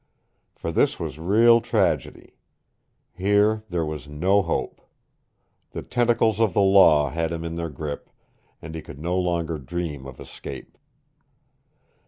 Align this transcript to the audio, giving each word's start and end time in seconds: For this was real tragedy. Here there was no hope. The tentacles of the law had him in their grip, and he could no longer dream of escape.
For 0.55 0.71
this 0.71 0.99
was 0.99 1.19
real 1.19 1.61
tragedy. 1.61 2.39
Here 3.13 3.61
there 3.69 3.85
was 3.85 4.07
no 4.07 4.41
hope. 4.41 4.81
The 5.73 5.83
tentacles 5.83 6.39
of 6.39 6.55
the 6.55 6.61
law 6.63 7.11
had 7.11 7.31
him 7.31 7.43
in 7.45 7.53
their 7.53 7.69
grip, 7.69 8.09
and 8.63 8.73
he 8.73 8.81
could 8.81 8.97
no 8.99 9.15
longer 9.19 9.59
dream 9.59 10.07
of 10.07 10.19
escape. 10.19 10.75